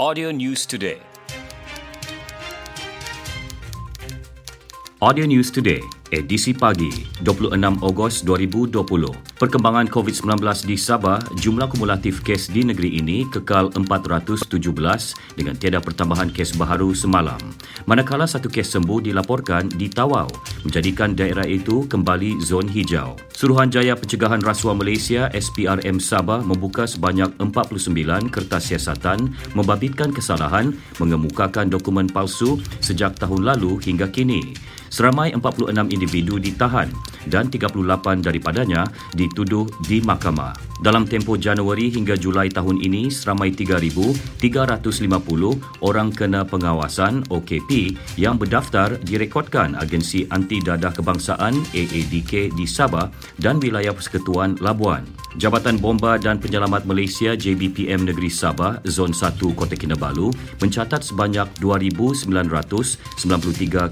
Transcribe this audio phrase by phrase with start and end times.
[0.00, 1.00] Audio News Today.
[5.02, 5.80] Audio News Today,
[6.10, 7.54] edisi pagi, 26
[7.84, 8.80] Ogos 2020.
[9.36, 14.56] Perkembangan COVID-19 di Sabah, jumlah kumulatif kes di negeri ini kekal 417
[15.36, 17.38] dengan tiada pertambahan kes baharu semalam.
[17.84, 20.28] Manakala satu kes sembuh dilaporkan di Tawau,
[20.64, 23.16] menjadikan daerah itu kembali zon hijau.
[23.32, 32.10] Suruhanjaya Pencegahan Rasuah Malaysia SPRM Sabah membuka sebanyak 49 kertas siasatan membabitkan kesalahan mengemukakan dokumen
[32.10, 34.56] palsu sejak tahun lalu hingga kini.
[34.88, 36.86] Seramai 46 individu ditahan
[37.26, 38.86] dan 38 daripadanya
[39.18, 40.67] dituduh di mahkamah.
[40.78, 44.38] Dalam tempoh Januari hingga Julai tahun ini, seramai 3,350
[45.82, 53.10] orang kena pengawasan OKP yang berdaftar direkodkan Agensi Anti Dadah Kebangsaan AADK di Sabah
[53.42, 55.02] dan wilayah Persekutuan Labuan.
[55.34, 60.30] Jabatan Bomba dan Penyelamat Malaysia JBPM Negeri Sabah, Zon 1 Kota Kinabalu
[60.62, 62.30] mencatat sebanyak 2,993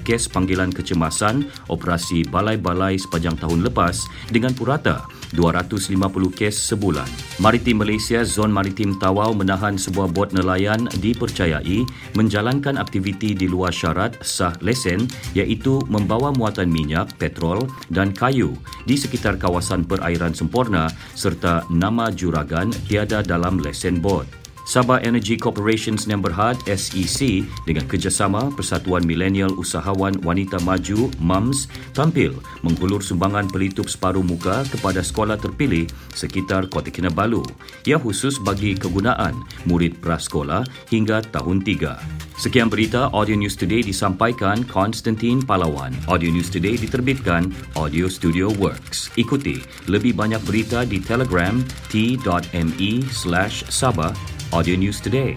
[0.00, 5.04] kes panggilan kecemasan operasi balai-balai sepanjang tahun lepas dengan purata
[5.36, 5.92] 250
[6.34, 7.06] kes sebulan.
[7.42, 11.82] Maritim Malaysia Zon Maritim Tawau menahan sebuah bot nelayan dipercayai
[12.14, 18.54] menjalankan aktiviti di luar syarat sah lesen iaitu membawa muatan minyak, petrol dan kayu
[18.86, 20.86] di sekitar kawasan perairan sempurna
[21.18, 24.28] serta nama juragan tiada dalam lesen bot.
[24.68, 32.36] Sabah Energy Corporations yang berhad SEC dengan kerjasama Persatuan Milenial Usahawan Wanita Maju MUMS tampil
[32.60, 37.42] menghulur sumbangan pelitup separuh muka kepada sekolah terpilih sekitar Kota Kinabalu.
[37.88, 42.30] Ia khusus bagi kegunaan murid prasekolah hingga tahun 3.
[42.40, 45.92] Sekian berita Audio News Today disampaikan Konstantin Palawan.
[46.08, 49.12] Audio News Today diterbitkan Audio Studio Works.
[49.20, 49.60] Ikuti
[49.92, 51.60] lebih banyak berita di Telegram
[51.92, 55.36] t.me slash Sabah Audio News Today.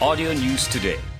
[0.00, 1.17] Audio News Today.